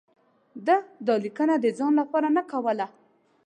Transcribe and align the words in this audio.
ده 0.65 0.75
دا 1.07 1.15
لیکنه 1.23 1.55
د 1.59 1.65
ځان 1.77 1.93
لپاره 2.01 2.27
نه 2.37 2.43
کوله. 2.51 2.87